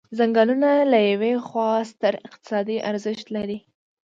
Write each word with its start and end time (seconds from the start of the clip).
څنګلونه 0.17 0.69
له 0.91 0.99
یوې 1.11 1.33
خوا 1.47 1.71
ستر 1.91 2.13
اقتصادي 2.27 2.77
ارزښت 2.89 3.27
لري. 3.35 3.59